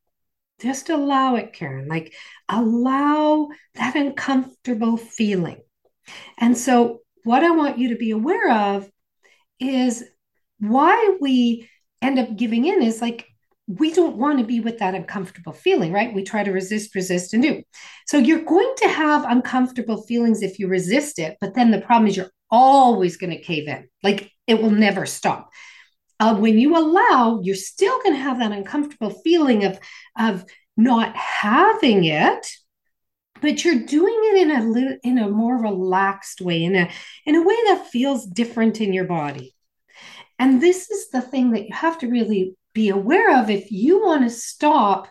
Just 0.64 0.88
allow 0.88 1.34
it, 1.34 1.52
Karen. 1.52 1.88
Like, 1.88 2.14
allow 2.48 3.48
that 3.74 3.96
uncomfortable 3.96 4.96
feeling. 4.96 5.60
And 6.38 6.56
so, 6.56 7.00
what 7.22 7.44
I 7.44 7.50
want 7.50 7.76
you 7.76 7.90
to 7.90 7.96
be 7.96 8.12
aware 8.12 8.50
of 8.50 8.90
is 9.60 10.04
why 10.60 11.18
we 11.20 11.68
end 12.00 12.18
up 12.18 12.34
giving 12.34 12.64
in 12.64 12.80
is 12.80 13.02
like 13.02 13.26
we 13.66 13.92
don't 13.92 14.16
want 14.16 14.38
to 14.38 14.44
be 14.46 14.60
with 14.60 14.78
that 14.78 14.94
uncomfortable 14.94 15.52
feeling, 15.52 15.92
right? 15.92 16.14
We 16.14 16.22
try 16.22 16.42
to 16.42 16.50
resist, 16.50 16.94
resist, 16.94 17.34
and 17.34 17.42
do. 17.42 17.62
So 18.06 18.16
you're 18.16 18.44
going 18.44 18.72
to 18.78 18.88
have 18.88 19.24
uncomfortable 19.24 20.02
feelings 20.04 20.40
if 20.40 20.58
you 20.58 20.68
resist 20.68 21.18
it, 21.18 21.36
but 21.42 21.54
then 21.54 21.72
the 21.72 21.80
problem 21.82 22.08
is 22.08 22.16
you're 22.16 22.32
always 22.50 23.18
going 23.18 23.36
to 23.36 23.42
cave 23.42 23.68
in. 23.68 23.86
Like 24.02 24.30
it 24.46 24.62
will 24.62 24.70
never 24.70 25.04
stop 25.04 25.50
uh, 26.20 26.36
when 26.36 26.58
you 26.58 26.76
allow, 26.76 27.40
you're 27.42 27.56
still 27.56 27.98
going 28.02 28.14
to 28.14 28.22
have 28.22 28.38
that 28.38 28.52
uncomfortable 28.52 29.10
feeling 29.10 29.64
of, 29.64 29.78
of 30.18 30.44
not 30.76 31.14
having 31.16 32.04
it, 32.04 32.46
but 33.40 33.64
you're 33.64 33.84
doing 33.84 34.16
it 34.16 34.42
in 34.42 34.50
a 34.50 34.98
in 35.02 35.18
a 35.18 35.28
more 35.28 35.60
relaxed 35.60 36.40
way, 36.40 36.64
in 36.64 36.74
a 36.74 36.88
in 37.26 37.34
a 37.34 37.42
way 37.42 37.56
that 37.66 37.88
feels 37.88 38.26
different 38.26 38.80
in 38.80 38.92
your 38.92 39.04
body. 39.04 39.54
And 40.38 40.60
this 40.62 40.90
is 40.90 41.10
the 41.10 41.20
thing 41.20 41.50
that 41.50 41.66
you 41.66 41.74
have 41.74 41.98
to 41.98 42.08
really 42.08 42.56
be 42.72 42.88
aware 42.88 43.38
of 43.38 43.50
if 43.50 43.70
you 43.70 44.02
want 44.02 44.24
to 44.24 44.30
stop 44.30 45.08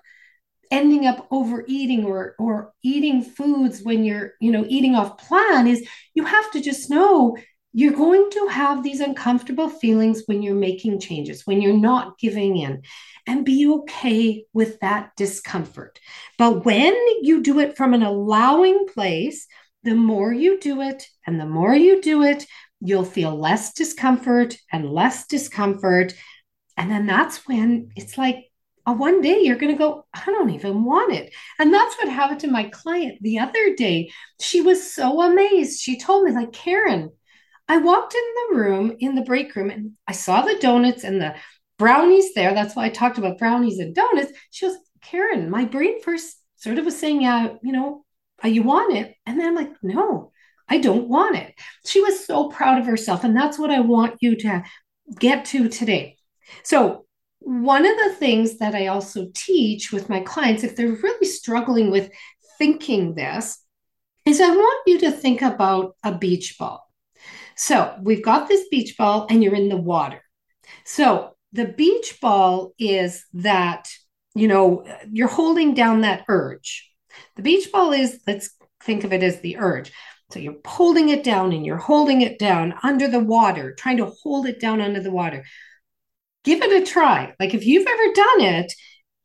ending 0.72 1.06
up 1.06 1.28
overeating 1.30 2.04
or 2.06 2.36
or 2.40 2.74
eating 2.82 3.22
foods 3.22 3.84
when 3.84 4.04
you're 4.04 4.34
you 4.42 4.52
know 4.52 4.66
eating 4.68 4.96
off 4.96 5.18
plan 5.18 5.68
is 5.68 5.88
you 6.16 6.26
have 6.26 6.52
to 6.52 6.60
just 6.60 6.90
know 6.90 7.38
you're 7.74 7.94
going 7.94 8.30
to 8.32 8.48
have 8.48 8.84
these 8.84 9.00
uncomfortable 9.00 9.68
feelings 9.68 10.24
when 10.28 10.42
you're 10.44 10.56
making 10.56 11.00
changes, 11.00 11.46
when 11.46 11.62
you're 11.62 11.74
not 11.78 12.20
giving 12.20 12.58
in, 12.58 12.84
and 13.26 13.46
be 13.46 13.68
okay 13.68 14.46
with 14.54 14.80
that 14.82 15.12
discomfort. 15.18 16.00
But 16.38 16.66
when 16.66 16.96
you 17.22 17.42
do 17.42 17.60
it 17.60 17.76
from 17.76 17.94
an 17.94 18.04
allowing 18.04 18.86
place, 18.94 19.48
the 19.84 19.96
more 19.96 20.32
you 20.32 20.60
do 20.60 20.82
it 20.82 21.08
and 21.26 21.40
the 21.40 21.46
more 21.46 21.76
you 21.76 22.02
do 22.02 22.24
it, 22.24 22.46
you'll 22.80 23.06
feel 23.06 23.36
less 23.36 23.74
discomfort 23.74 24.56
and 24.72 24.92
less 24.92 25.26
discomfort. 25.26 26.14
And 26.78 26.92
then 26.92 27.08
that's 27.08 27.48
when 27.48 27.90
it's 27.96 28.18
like, 28.18 28.50
uh, 28.86 28.94
one 28.94 29.22
day 29.22 29.42
you're 29.42 29.58
going 29.58 29.72
to 29.72 29.78
go, 29.78 30.06
I 30.14 30.26
don't 30.26 30.50
even 30.50 30.84
want 30.84 31.14
it. 31.14 31.34
And 31.58 31.74
that's 31.74 31.96
what 31.98 32.10
happened 32.10 32.42
to 32.42 32.52
my 32.52 32.66
client 32.66 33.20
the 33.22 33.40
other 33.40 33.76
day. 33.76 34.12
She 34.42 34.62
was 34.62 34.94
so 34.94 35.22
amazed. 35.22 35.80
She 35.80 35.98
told 35.98 36.26
me, 36.26 36.32
like, 36.32 36.52
Karen, 36.52 37.12
I 37.68 37.78
walked 37.78 38.14
in 38.14 38.22
the 38.22 38.58
room, 38.58 38.96
in 39.00 39.16
the 39.16 39.22
break 39.22 39.56
room, 39.56 39.70
and 39.70 39.92
I 40.08 40.12
saw 40.12 40.42
the 40.42 40.58
donuts 40.60 41.04
and 41.04 41.22
the 41.22 41.36
brownies 41.80 42.34
there. 42.34 42.54
That's 42.54 42.76
why 42.76 42.86
I 42.86 42.90
talked 42.90 43.18
about 43.18 43.38
brownies 43.38 43.80
and 43.80 43.96
donuts. 43.96 44.32
She 44.52 44.66
goes, 44.66 44.78
Karen, 45.02 45.50
my 45.50 45.66
brain 45.66 46.02
first 46.02 46.38
sort 46.58 46.78
of 46.78 46.86
was 46.86 46.98
saying, 46.98 47.22
yeah, 47.22 47.56
you 47.62 47.72
know, 47.72 48.06
uh, 48.44 48.48
you 48.48 48.64
want 48.64 48.96
it. 48.96 49.16
And 49.26 49.40
then 49.40 49.48
I'm 49.48 49.56
like, 49.56 49.72
no, 49.82 50.32
I 50.68 50.78
don't 50.78 51.08
want 51.08 51.38
it. 51.38 51.54
She 51.86 52.02
was 52.02 52.26
so 52.26 52.50
proud 52.50 52.80
of 52.80 52.86
herself. 52.86 53.24
And 53.24 53.36
that's 53.36 53.60
what 53.60 53.72
I 53.72 53.80
want 53.80 54.18
you 54.22 54.36
to 54.38 54.64
get 55.20 55.46
to 55.46 55.70
today. 55.70 56.18
So, 56.64 57.06
one 57.40 57.86
of 57.86 57.98
the 57.98 58.16
things 58.18 58.60
that 58.60 58.74
I 58.74 58.88
also 58.88 59.28
teach 59.34 59.92
with 59.92 60.08
my 60.08 60.22
clients, 60.22 60.64
if 60.64 60.78
they're 60.78 60.88
really 60.88 61.28
struggling 61.28 61.92
with 61.92 62.10
thinking 62.58 63.16
this, 63.16 63.60
is 64.26 64.40
I 64.40 64.50
want 64.50 64.84
you 64.88 65.00
to 65.00 65.12
think 65.12 65.42
about 65.42 65.98
a 66.04 66.18
beach 66.18 66.56
ball. 66.58 66.83
So 67.56 67.96
we've 68.02 68.24
got 68.24 68.48
this 68.48 68.68
beach 68.70 68.98
ball 68.98 69.28
and 69.30 69.44
you're 69.44 69.56
in 69.56 69.70
the 69.70 69.78
water. 69.78 70.22
So 70.86 71.36
the 71.52 71.66
beach 71.66 72.18
ball 72.22 72.74
is 72.80 73.26
that, 73.34 73.90
you 74.36 74.48
know, 74.48 74.86
you're 75.12 75.28
holding 75.28 75.74
down 75.74 76.02
that 76.02 76.26
urge. 76.28 76.90
The 77.36 77.44
beach 77.44 77.72
ball 77.72 77.94
is, 77.94 78.20
let's 78.28 78.50
think 78.84 79.04
of 79.04 79.14
it 79.14 79.24
as 79.24 79.40
the 79.42 79.58
urge. 79.58 79.92
So 80.32 80.40
you're 80.40 80.58
holding 80.66 81.10
it 81.10 81.24
down 81.24 81.54
and 81.54 81.66
you're 81.66 81.78
holding 81.78 82.22
it 82.22 82.40
down 82.40 82.74
under 82.82 83.08
the 83.08 83.20
water, 83.20 83.76
trying 83.76 83.98
to 83.98 84.12
hold 84.24 84.48
it 84.48 84.60
down 84.60 84.82
under 84.82 85.00
the 85.00 85.12
water. 85.12 85.46
Give 86.44 86.62
it 86.62 86.82
a 86.82 86.86
try. 86.86 87.36
Like 87.40 87.54
if 87.54 87.66
you've 87.66 87.88
ever 87.88 88.14
done 88.14 88.42
it, 88.42 88.74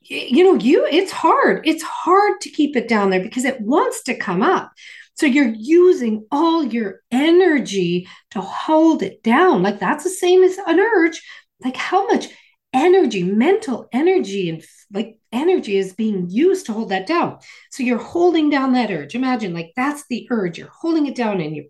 you 0.03 0.45
know, 0.45 0.55
you 0.55 0.87
it's 0.87 1.11
hard. 1.11 1.67
It's 1.67 1.83
hard 1.83 2.41
to 2.43 2.51
keep 2.51 2.77
it 2.77 2.89
down 2.89 3.11
there 3.11 3.23
because 3.23 3.45
it 3.45 3.61
wants 3.61 4.03
to 4.05 4.17
come 4.17 4.43
up. 4.43 4.71
So 5.19 5.27
you're 5.27 5.53
using 5.53 6.27
all 6.31 6.65
your 6.65 7.01
energy 7.11 8.07
to 8.31 8.41
hold 8.41 9.03
it 9.03 9.23
down. 9.25 9.65
Like 9.65 9.81
that's 9.81 10.05
the 10.05 10.11
same 10.11 10.45
as 10.45 10.59
an 10.65 10.79
urge. 10.79 11.21
Like 11.63 11.77
how 11.77 12.07
much 12.07 12.29
energy, 12.73 13.25
mental 13.25 13.89
energy, 13.93 14.49
and 14.49 14.65
like 14.93 15.19
energy 15.33 15.77
is 15.77 15.93
being 15.93 16.31
used 16.31 16.67
to 16.67 16.73
hold 16.73 16.91
that 16.91 17.09
down. 17.09 17.39
So 17.73 17.83
you're 17.83 17.99
holding 17.99 18.49
down 18.49 18.75
that 18.75 18.93
urge. 18.93 19.17
Imagine 19.17 19.55
like 19.55 19.73
that's 19.75 20.05
the 20.09 20.29
urge. 20.31 20.57
You're 20.57 20.69
holding 20.69 21.07
it 21.07 21.17
down 21.17 21.41
and 21.41 21.57
you're 21.57 21.65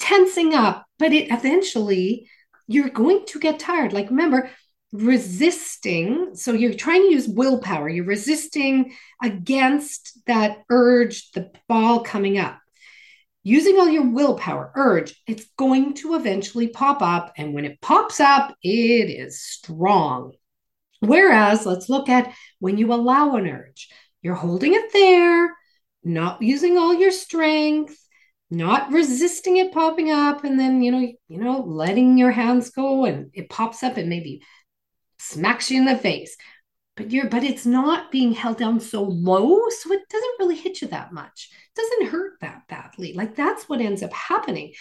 tensing 0.00 0.54
up, 0.54 0.84
but 0.98 1.12
it 1.12 1.30
eventually 1.30 2.28
you're 2.66 2.88
going 2.88 3.24
to 3.26 3.38
get 3.38 3.60
tired. 3.60 3.92
Like 3.92 4.10
remember, 4.10 4.50
resisting. 4.92 6.34
So 6.34 6.54
you're 6.54 6.74
trying 6.74 7.02
to 7.02 7.12
use 7.12 7.28
willpower. 7.28 7.88
You're 7.88 8.04
resisting 8.04 8.96
against 9.22 10.18
that 10.26 10.64
urge, 10.70 11.30
the 11.30 11.52
ball 11.68 12.00
coming 12.00 12.36
up 12.36 12.58
using 13.42 13.78
all 13.78 13.88
your 13.88 14.10
willpower, 14.10 14.72
urge, 14.74 15.20
it's 15.26 15.46
going 15.56 15.94
to 15.94 16.14
eventually 16.14 16.68
pop 16.68 17.02
up. 17.02 17.32
And 17.36 17.54
when 17.54 17.64
it 17.64 17.80
pops 17.80 18.20
up, 18.20 18.54
it 18.62 18.68
is 19.10 19.42
strong. 19.42 20.32
Whereas, 21.00 21.64
let's 21.64 21.88
look 21.88 22.08
at 22.08 22.34
when 22.58 22.76
you 22.76 22.92
allow 22.92 23.36
an 23.36 23.48
urge, 23.48 23.88
you're 24.22 24.34
holding 24.34 24.74
it 24.74 24.92
there, 24.92 25.56
not 26.04 26.42
using 26.42 26.76
all 26.76 26.92
your 26.92 27.10
strength, 27.10 27.96
not 28.50 28.92
resisting 28.92 29.56
it 29.56 29.72
popping 29.72 30.10
up, 30.10 30.44
and 30.44 30.60
then, 30.60 30.82
you 30.82 30.92
know, 30.92 30.98
you 30.98 31.38
know, 31.38 31.60
letting 31.60 32.18
your 32.18 32.32
hands 32.32 32.70
go 32.70 33.06
and 33.06 33.30
it 33.32 33.48
pops 33.48 33.82
up 33.82 33.96
and 33.96 34.08
maybe 34.08 34.42
smacks 35.18 35.70
you 35.70 35.78
in 35.78 35.86
the 35.86 35.96
face 35.96 36.36
but 37.00 37.10
you're 37.10 37.30
but 37.30 37.42
it's 37.42 37.64
not 37.64 38.12
being 38.12 38.32
held 38.32 38.58
down 38.58 38.78
so 38.78 39.02
low 39.02 39.58
so 39.70 39.90
it 39.90 40.06
doesn't 40.10 40.36
really 40.38 40.54
hit 40.54 40.82
you 40.82 40.88
that 40.88 41.14
much. 41.14 41.48
It 41.74 41.80
doesn't 41.80 42.12
hurt 42.12 42.34
that 42.42 42.68
badly. 42.68 43.14
Like 43.14 43.34
that's 43.34 43.70
what 43.70 43.80
ends 43.80 44.02
up 44.02 44.12
happening 44.12 44.74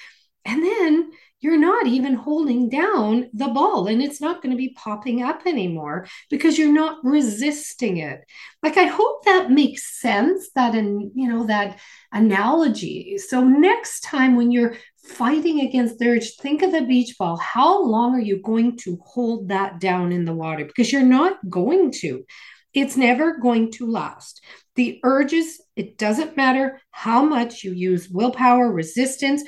and 0.45 0.63
then 0.63 1.11
you're 1.41 1.59
not 1.59 1.87
even 1.87 2.15
holding 2.15 2.67
down 2.69 3.29
the 3.33 3.47
ball 3.47 3.87
and 3.87 4.01
it's 4.01 4.19
not 4.19 4.41
going 4.41 4.51
to 4.51 4.57
be 4.57 4.75
popping 4.75 5.23
up 5.23 5.45
anymore 5.45 6.05
because 6.29 6.57
you're 6.57 6.73
not 6.73 6.97
resisting 7.03 7.97
it. 7.97 8.21
Like 8.61 8.77
i 8.77 8.83
hope 8.83 9.23
that 9.25 9.51
makes 9.51 10.01
sense 10.01 10.49
that 10.55 10.75
in 10.75 11.11
you 11.15 11.29
know 11.29 11.45
that 11.45 11.79
analogy. 12.11 13.17
So 13.17 13.43
next 13.43 14.01
time 14.01 14.35
when 14.35 14.51
you're 14.51 14.75
fighting 15.09 15.61
against 15.61 15.97
the 15.97 16.09
urge 16.09 16.35
think 16.35 16.61
of 16.61 16.71
the 16.71 16.81
beach 16.81 17.15
ball. 17.17 17.37
How 17.37 17.83
long 17.83 18.13
are 18.15 18.21
you 18.21 18.41
going 18.41 18.77
to 18.77 18.99
hold 19.03 19.49
that 19.49 19.79
down 19.79 20.11
in 20.11 20.25
the 20.25 20.33
water? 20.33 20.65
Because 20.65 20.91
you're 20.91 21.01
not 21.01 21.37
going 21.49 21.91
to. 21.99 22.25
It's 22.73 22.95
never 22.95 23.37
going 23.37 23.71
to 23.73 23.89
last. 23.89 24.41
The 24.75 24.99
urges, 25.03 25.61
it 25.75 25.97
doesn't 25.97 26.37
matter 26.37 26.79
how 26.91 27.23
much 27.23 27.63
you 27.63 27.73
use 27.73 28.09
willpower, 28.09 28.71
resistance, 28.71 29.43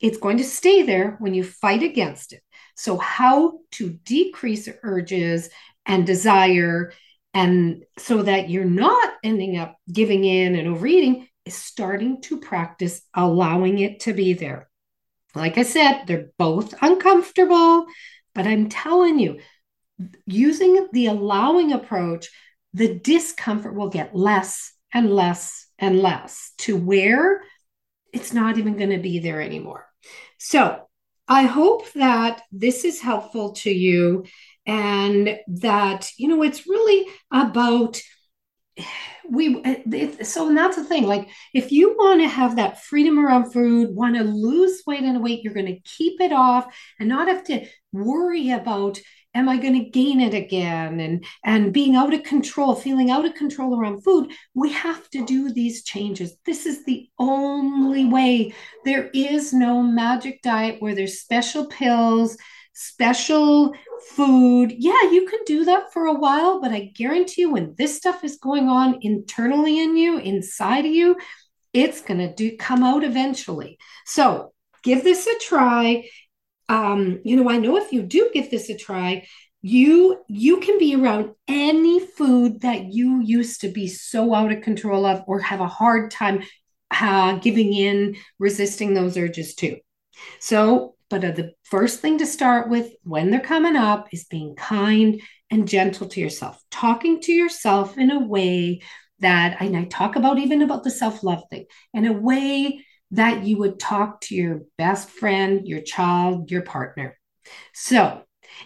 it's 0.00 0.18
going 0.18 0.38
to 0.38 0.44
stay 0.44 0.82
there 0.82 1.16
when 1.18 1.34
you 1.34 1.44
fight 1.44 1.82
against 1.82 2.32
it. 2.32 2.42
So, 2.76 2.98
how 2.98 3.60
to 3.72 3.90
decrease 4.04 4.68
urges 4.82 5.50
and 5.86 6.06
desire, 6.06 6.92
and 7.32 7.84
so 7.98 8.22
that 8.22 8.50
you're 8.50 8.64
not 8.64 9.14
ending 9.22 9.56
up 9.56 9.76
giving 9.92 10.24
in 10.24 10.56
and 10.56 10.68
overeating, 10.68 11.28
is 11.44 11.54
starting 11.54 12.20
to 12.22 12.38
practice 12.38 13.02
allowing 13.14 13.78
it 13.78 14.00
to 14.00 14.12
be 14.12 14.32
there. 14.32 14.68
Like 15.34 15.58
I 15.58 15.62
said, 15.62 16.04
they're 16.06 16.30
both 16.38 16.74
uncomfortable, 16.80 17.86
but 18.34 18.46
I'm 18.46 18.68
telling 18.68 19.18
you, 19.18 19.40
using 20.26 20.88
the 20.92 21.06
allowing 21.06 21.72
approach, 21.72 22.28
the 22.72 22.98
discomfort 22.98 23.74
will 23.74 23.88
get 23.88 24.14
less 24.14 24.72
and 24.92 25.14
less 25.14 25.66
and 25.78 26.00
less 26.00 26.52
to 26.58 26.76
where 26.76 27.42
it's 28.14 28.32
not 28.32 28.58
even 28.58 28.76
going 28.76 28.90
to 28.90 28.98
be 28.98 29.18
there 29.18 29.40
anymore. 29.40 29.86
So 30.38 30.86
I 31.26 31.42
hope 31.44 31.90
that 31.92 32.42
this 32.52 32.84
is 32.84 33.00
helpful 33.00 33.52
to 33.54 33.70
you 33.70 34.24
and 34.66 35.38
that, 35.48 36.10
you 36.16 36.28
know, 36.28 36.42
it's 36.42 36.66
really 36.66 37.06
about 37.32 38.00
we 39.30 39.58
eh, 39.64 39.82
it, 39.90 40.26
so 40.26 40.48
and 40.48 40.58
that's 40.58 40.76
the 40.76 40.84
thing 40.84 41.04
like 41.04 41.30
if 41.54 41.72
you 41.72 41.94
want 41.96 42.20
to 42.20 42.28
have 42.28 42.56
that 42.56 42.82
freedom 42.82 43.18
around 43.18 43.50
food 43.50 43.88
want 43.90 44.14
to 44.14 44.22
lose 44.22 44.82
weight 44.86 45.02
and 45.02 45.22
weight 45.22 45.42
you're 45.42 45.54
going 45.54 45.64
to 45.64 45.80
keep 45.80 46.20
it 46.20 46.30
off 46.30 46.66
and 47.00 47.08
not 47.08 47.28
have 47.28 47.42
to 47.42 47.64
worry 47.90 48.50
about 48.50 48.98
am 49.34 49.48
i 49.48 49.56
going 49.56 49.74
to 49.74 49.90
gain 49.90 50.20
it 50.20 50.34
again? 50.34 51.00
And 51.00 51.24
and 51.44 51.72
being 51.72 51.96
out 51.96 52.14
of 52.14 52.22
control 52.22 52.74
feeling 52.74 53.10
out 53.10 53.24
of 53.24 53.34
control 53.34 53.78
around 53.78 54.02
food 54.02 54.32
we 54.54 54.72
have 54.72 55.08
to 55.10 55.24
do 55.24 55.52
these 55.52 55.84
changes. 55.84 56.36
This 56.44 56.66
is 56.66 56.84
the 56.84 57.08
only 57.18 58.04
way. 58.04 58.54
There 58.84 59.10
is 59.14 59.52
no 59.52 59.82
magic 59.82 60.42
diet 60.42 60.80
where 60.80 60.94
there's 60.94 61.20
special 61.20 61.66
pills 61.66 62.36
special 62.76 63.72
food. 64.10 64.74
Yeah 64.76 65.10
you 65.10 65.26
can 65.28 65.40
do 65.46 65.64
that 65.66 65.92
for 65.92 66.06
a 66.06 66.14
while 66.14 66.60
but 66.60 66.72
i 66.72 66.90
guarantee 66.96 67.42
you 67.42 67.52
when 67.52 67.74
this 67.78 67.96
stuff 67.96 68.24
is 68.24 68.36
going 68.38 68.68
on 68.68 68.98
internally 69.02 69.80
in 69.80 69.96
you 69.96 70.18
inside 70.18 70.84
of 70.84 70.92
you 70.92 71.16
it's 71.74 72.00
going 72.00 72.18
to 72.18 72.32
do 72.32 72.56
come 72.56 72.82
out 72.82 73.04
eventually. 73.04 73.78
So 74.06 74.52
give 74.82 75.02
this 75.02 75.26
a 75.26 75.38
try 75.40 76.08
um, 76.68 77.20
you 77.24 77.36
know, 77.36 77.50
I 77.50 77.58
know 77.58 77.76
if 77.76 77.92
you 77.92 78.02
do 78.02 78.30
give 78.32 78.50
this 78.50 78.68
a 78.70 78.76
try, 78.76 79.26
you 79.62 80.22
you 80.28 80.60
can 80.60 80.78
be 80.78 80.94
around 80.94 81.30
any 81.48 81.98
food 81.98 82.60
that 82.60 82.92
you 82.92 83.22
used 83.22 83.62
to 83.62 83.68
be 83.68 83.88
so 83.88 84.34
out 84.34 84.52
of 84.52 84.62
control 84.62 85.06
of 85.06 85.24
or 85.26 85.40
have 85.40 85.60
a 85.60 85.68
hard 85.68 86.10
time 86.10 86.42
uh, 86.90 87.36
giving 87.38 87.72
in, 87.72 88.16
resisting 88.38 88.94
those 88.94 89.16
urges 89.16 89.54
too. 89.54 89.78
So, 90.38 90.96
but 91.10 91.24
uh, 91.24 91.30
the 91.32 91.52
first 91.64 92.00
thing 92.00 92.18
to 92.18 92.26
start 92.26 92.68
with 92.68 92.92
when 93.02 93.30
they're 93.30 93.40
coming 93.40 93.76
up 93.76 94.08
is 94.12 94.24
being 94.24 94.54
kind 94.54 95.20
and 95.50 95.68
gentle 95.68 96.08
to 96.08 96.20
yourself, 96.20 96.60
talking 96.70 97.20
to 97.22 97.32
yourself 97.32 97.96
in 97.98 98.10
a 98.10 98.20
way 98.20 98.82
that, 99.20 99.60
and 99.60 99.76
I 99.76 99.84
talk 99.84 100.16
about 100.16 100.38
even 100.38 100.62
about 100.62 100.84
the 100.84 100.90
self 100.90 101.22
love 101.22 101.42
thing, 101.50 101.66
in 101.92 102.06
a 102.06 102.12
way 102.12 102.84
that 103.10 103.44
you 103.44 103.58
would 103.58 103.78
talk 103.78 104.20
to 104.22 104.34
your 104.34 104.62
best 104.78 105.08
friend, 105.08 105.66
your 105.66 105.82
child, 105.82 106.50
your 106.50 106.62
partner. 106.62 107.18
So, 107.72 108.22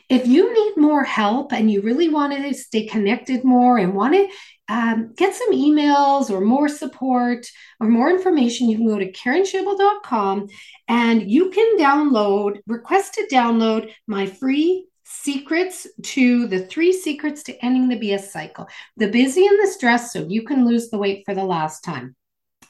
if 0.08 0.26
you 0.26 0.52
need 0.52 0.80
more 0.80 1.04
help 1.04 1.52
and 1.52 1.70
you 1.70 1.80
really 1.80 2.08
want 2.08 2.32
to 2.34 2.54
stay 2.54 2.86
connected 2.86 3.44
more 3.44 3.78
and 3.78 3.94
want 3.94 4.14
to 4.14 4.28
um, 4.68 5.14
get 5.16 5.34
some 5.34 5.52
emails 5.52 6.30
or 6.30 6.40
more 6.40 6.68
support 6.68 7.46
or 7.80 7.88
more 7.88 8.10
information, 8.10 8.68
you 8.68 8.76
can 8.76 8.86
go 8.86 8.98
to 8.98 9.10
karenschaible.com 9.12 10.48
and 10.88 11.30
you 11.30 11.50
can 11.50 11.78
download, 11.78 12.58
request 12.66 13.14
to 13.14 13.26
download 13.32 13.90
my 14.06 14.26
free 14.26 14.86
secrets 15.04 15.86
to 16.02 16.46
the 16.48 16.66
three 16.66 16.92
secrets 16.92 17.42
to 17.42 17.64
ending 17.64 17.88
the 17.88 17.96
BS 17.96 18.28
cycle 18.28 18.68
the 18.98 19.08
busy 19.08 19.46
and 19.46 19.58
the 19.62 19.66
stress, 19.66 20.12
so 20.12 20.26
you 20.28 20.42
can 20.42 20.66
lose 20.66 20.90
the 20.90 20.98
weight 20.98 21.22
for 21.24 21.34
the 21.34 21.44
last 21.44 21.82
time. 21.82 22.14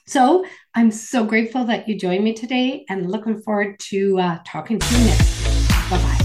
So 0.08 0.46
I'm 0.74 0.90
so 0.90 1.22
grateful 1.22 1.66
that 1.66 1.86
you 1.86 1.98
joined 1.98 2.24
me 2.24 2.32
today 2.32 2.86
and 2.88 3.10
looking 3.10 3.42
forward 3.42 3.78
to 3.90 4.18
uh, 4.18 4.38
talking 4.46 4.78
to 4.78 4.94
you 4.94 5.04
next. 5.04 5.90
Bye 5.90 5.98
bye. 5.98 6.18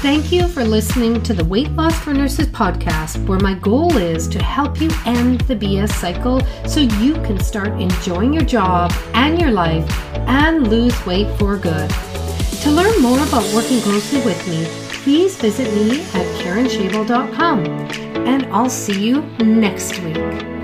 Thank 0.00 0.32
you 0.32 0.48
for 0.48 0.64
listening 0.64 1.22
to 1.24 1.34
the 1.34 1.44
Weight 1.44 1.70
Loss 1.72 1.98
for 1.98 2.14
Nurses 2.14 2.46
podcast, 2.46 3.28
where 3.28 3.38
my 3.38 3.52
goal 3.52 3.94
is 3.98 4.28
to 4.28 4.42
help 4.42 4.80
you 4.80 4.88
end 5.04 5.42
the 5.42 5.54
BS 5.54 5.90
cycle 5.90 6.40
so 6.66 6.80
you 6.80 7.14
can 7.16 7.38
start 7.38 7.78
enjoying 7.78 8.32
your 8.32 8.44
job 8.44 8.94
and 9.12 9.38
your 9.38 9.50
life 9.50 9.86
and 10.26 10.68
lose 10.68 11.04
weight 11.04 11.28
for 11.38 11.58
good. 11.58 11.90
To 12.62 12.70
learn 12.70 13.02
more 13.02 13.22
about 13.22 13.44
working 13.52 13.82
closely 13.82 14.22
with 14.22 14.48
me, 14.48 14.64
please 15.02 15.36
visit 15.36 15.70
me 15.74 16.00
at 16.00 16.26
karenschaible.com. 16.40 17.66
And 18.26 18.46
I'll 18.46 18.70
see 18.70 19.06
you 19.06 19.20
next 19.38 19.98
week. 20.00 20.57